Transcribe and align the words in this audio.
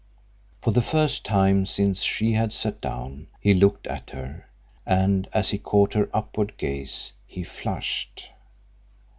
For 0.63 0.71
the 0.71 0.81
first 0.81 1.23
time 1.23 1.67
since 1.67 2.01
she 2.01 2.33
had 2.33 2.51
sat 2.53 2.81
down 2.81 3.27
he 3.39 3.53
looked 3.53 3.85
at 3.85 4.09
her, 4.09 4.49
and 4.83 5.29
as 5.31 5.51
he 5.51 5.59
caught 5.59 5.93
her 5.93 6.09
upward 6.11 6.57
gaze 6.57 7.13
he 7.27 7.43
flushed. 7.43 8.31